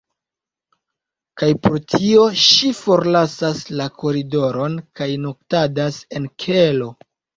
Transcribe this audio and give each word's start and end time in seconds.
Kaj 1.41 1.49
pro 1.65 1.81
tio 1.95 2.23
ŝi 2.43 2.71
forlasas 2.79 3.61
la 3.81 3.87
koridoron 4.05 4.81
kaj 5.01 5.11
noktadas 5.27 6.01
en 6.21 6.27
kelo. 6.47 6.91